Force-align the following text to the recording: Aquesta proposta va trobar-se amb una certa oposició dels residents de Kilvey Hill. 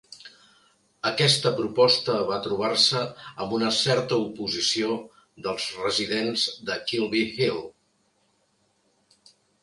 Aquesta 1.07 1.49
proposta 1.57 2.13
va 2.29 2.37
trobar-se 2.45 3.01
amb 3.45 3.53
una 3.57 3.69
certa 3.79 4.17
oposició 4.23 4.95
dels 5.47 5.67
residents 5.81 6.47
de 6.71 6.79
Kilvey 6.93 7.27
Hill. 7.45 7.61